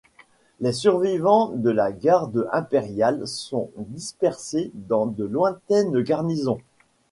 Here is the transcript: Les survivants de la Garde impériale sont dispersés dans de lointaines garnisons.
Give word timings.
Les 0.61 0.73
survivants 0.73 1.49
de 1.49 1.69
la 1.69 1.91
Garde 1.91 2.49
impériale 2.51 3.27
sont 3.27 3.69
dispersés 3.77 4.71
dans 4.73 5.05
de 5.05 5.23
lointaines 5.23 6.01
garnisons. 6.01 6.57